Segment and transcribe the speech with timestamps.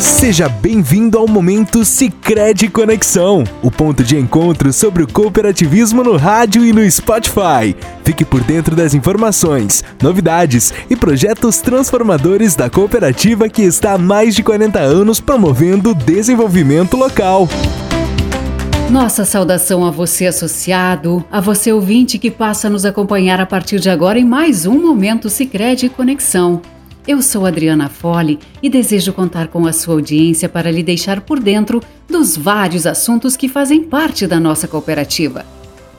[0.00, 6.66] Seja bem-vindo ao momento Sicredi Conexão, o ponto de encontro sobre o cooperativismo no rádio
[6.66, 7.74] e no Spotify.
[8.04, 14.34] Fique por dentro das informações, novidades e projetos transformadores da cooperativa que está há mais
[14.34, 17.48] de 40 anos promovendo o desenvolvimento local.
[18.90, 23.80] Nossa saudação a você, associado, a você ouvinte que passa a nos acompanhar a partir
[23.80, 26.60] de agora em mais um Momento Sicredi Conexão.
[27.06, 31.38] Eu sou Adriana Fole e desejo contar com a sua audiência para lhe deixar por
[31.38, 35.46] dentro dos vários assuntos que fazem parte da nossa cooperativa.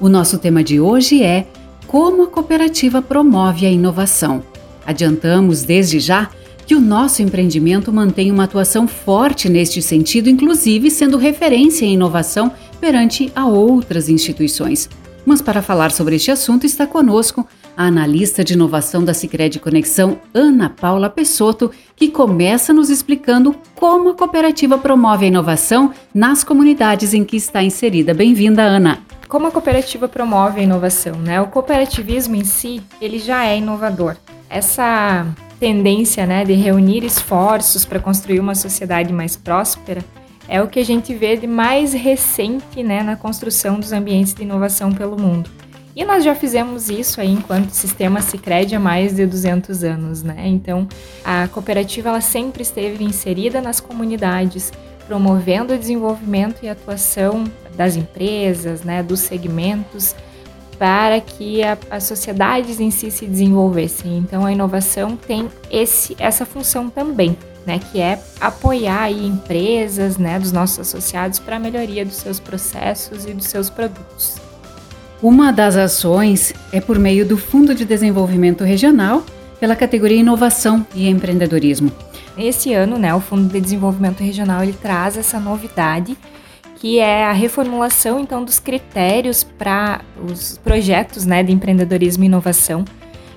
[0.00, 1.46] O nosso tema de hoje é
[1.86, 4.42] Como a cooperativa promove a inovação.
[4.84, 6.28] Adiantamos desde já
[6.66, 12.50] que o nosso empreendimento mantém uma atuação forte neste sentido, inclusive sendo referência em inovação
[12.80, 14.90] perante a outras instituições.
[15.24, 20.18] Mas para falar sobre este assunto está conosco a analista de inovação da Sicredi Conexão,
[20.32, 27.12] Ana Paula Pessotto, que começa nos explicando como a cooperativa promove a inovação nas comunidades
[27.12, 28.14] em que está inserida.
[28.14, 29.00] Bem-vinda, Ana.
[29.28, 31.40] Como a cooperativa promove a inovação, né?
[31.40, 34.16] O cooperativismo em si, ele já é inovador.
[34.48, 35.26] Essa
[35.58, 40.04] tendência, né, de reunir esforços para construir uma sociedade mais próspera,
[40.48, 44.42] é o que a gente vê de mais recente, né, na construção dos ambientes de
[44.42, 45.50] inovação pelo mundo.
[45.96, 50.46] E nós já fizemos isso aí enquanto sistema Sicredi há mais de 200 anos, né?
[50.46, 50.86] Então,
[51.24, 54.70] a cooperativa ela sempre esteve inserida nas comunidades,
[55.06, 60.14] promovendo o desenvolvimento e atuação das empresas, né, dos segmentos,
[60.78, 64.18] para que as sociedades em si se desenvolvessem.
[64.18, 70.38] Então, a inovação tem esse, essa função também, né, que é apoiar aí empresas, né,
[70.38, 74.45] dos nossos associados para a melhoria dos seus processos e dos seus produtos.
[75.22, 79.24] Uma das ações é por meio do Fundo de Desenvolvimento Regional,
[79.58, 81.90] pela categoria Inovação e Empreendedorismo.
[82.36, 86.18] Esse ano, né, o Fundo de Desenvolvimento Regional ele traz essa novidade,
[86.74, 92.84] que é a reformulação então dos critérios para os projetos, né, de empreendedorismo e inovação.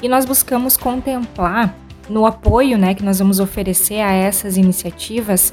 [0.00, 1.74] E nós buscamos contemplar
[2.08, 5.52] no apoio, né, que nós vamos oferecer a essas iniciativas,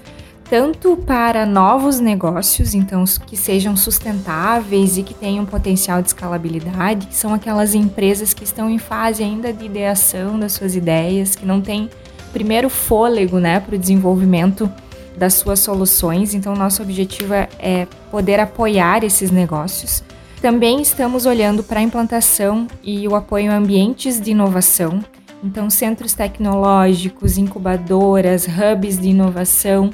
[0.52, 7.16] tanto para novos negócios, então que sejam sustentáveis e que tenham potencial de escalabilidade, que
[7.16, 11.62] são aquelas empresas que estão em fase ainda de ideação das suas ideias, que não
[11.62, 11.90] têm
[12.34, 14.70] primeiro fôlego, né, para o desenvolvimento
[15.18, 16.34] das suas soluções.
[16.34, 20.04] Então, nosso objetivo é, é poder apoiar esses negócios.
[20.42, 25.02] Também estamos olhando para a implantação e o apoio a ambientes de inovação.
[25.42, 29.92] Então, centros tecnológicos, incubadoras, hubs de inovação,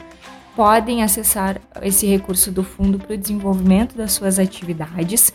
[0.57, 5.31] podem acessar esse recurso do fundo para o desenvolvimento das suas atividades.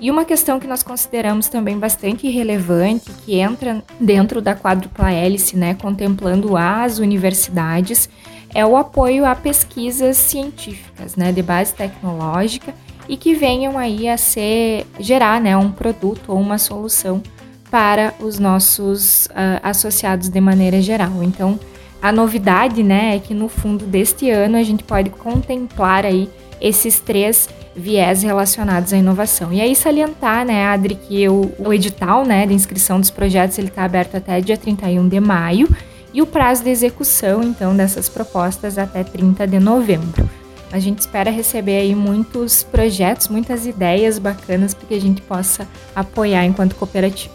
[0.00, 5.56] E uma questão que nós consideramos também bastante relevante, que entra dentro da quádrupla hélice,
[5.56, 8.08] né, contemplando as universidades,
[8.52, 12.74] é o apoio a pesquisas científicas, né, de base tecnológica
[13.08, 17.22] e que venham aí a ser gerar, né, um produto ou uma solução
[17.70, 21.22] para os nossos uh, associados de maneira geral.
[21.22, 21.56] Então,
[22.06, 26.30] a novidade, né, é que no fundo deste ano a gente pode contemplar aí
[26.60, 29.52] esses três viés relacionados à inovação.
[29.52, 33.66] E aí salientar, né, Adri, que o, o edital, né, de inscrição dos projetos, ele
[33.66, 35.68] está aberto até dia 31 de maio
[36.14, 40.30] e o prazo de execução, então, dessas propostas até 30 de novembro.
[40.70, 45.66] A gente espera receber aí muitos projetos, muitas ideias bacanas para que a gente possa
[45.92, 47.34] apoiar enquanto cooperativa.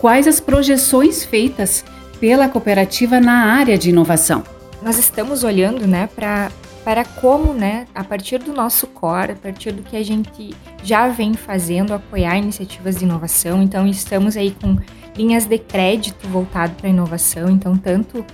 [0.00, 1.84] Quais as projeções feitas
[2.22, 4.44] pela cooperativa na área de inovação.
[4.80, 6.52] Nós estamos olhando, né, para
[6.84, 10.52] para como, né, a partir do nosso core, a partir do que a gente
[10.82, 13.62] já vem fazendo, apoiar iniciativas de inovação.
[13.62, 14.76] Então, estamos aí com
[15.16, 18.24] linhas de crédito voltado para inovação, então tanto uh,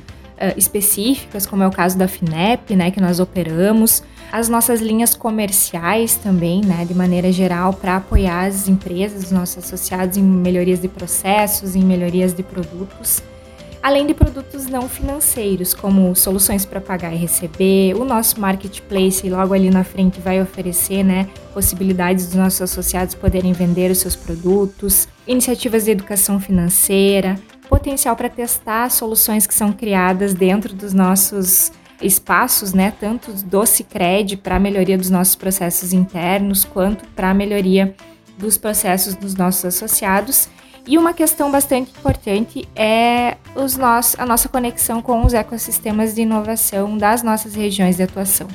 [0.57, 6.17] específicas, como é o caso da FINEP, né, que nós operamos, as nossas linhas comerciais
[6.17, 10.89] também, né, de maneira geral, para apoiar as empresas, os nossos associados em melhorias de
[10.89, 13.23] processos, em melhorias de produtos
[13.83, 17.95] além de produtos não financeiros, como soluções para pagar e receber.
[17.95, 23.53] O nosso marketplace logo ali na frente vai oferecer, né, possibilidades dos nossos associados poderem
[23.53, 27.37] vender os seus produtos, iniciativas de educação financeira,
[27.69, 31.71] potencial para testar soluções que são criadas dentro dos nossos
[32.01, 37.35] espaços, né, tanto do Cicred para a melhoria dos nossos processos internos, quanto para a
[37.35, 37.95] melhoria
[38.39, 40.49] dos processos dos nossos associados
[40.89, 46.97] e uma questão bastante importante é os a nossa conexão com os ecossistemas de inovação
[46.97, 48.49] das nossas regiões de atuação.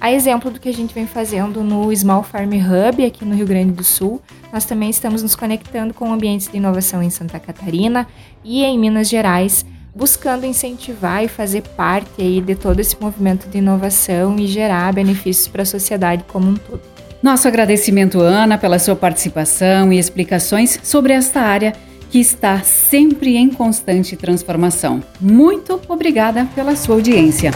[0.00, 3.46] A exemplo do que a gente vem fazendo no Small Farm Hub aqui no Rio
[3.46, 4.22] Grande do Sul,
[4.52, 8.06] nós também estamos nos conectando com ambientes de inovação em Santa Catarina
[8.44, 13.58] e em Minas Gerais buscando incentivar e fazer parte aí de todo esse movimento de
[13.58, 16.89] inovação e gerar benefícios para a sociedade como um todo.
[17.22, 21.74] Nosso agradecimento, Ana, pela sua participação e explicações sobre esta área
[22.08, 25.02] que está sempre em constante transformação.
[25.20, 27.52] Muito obrigada pela sua audiência.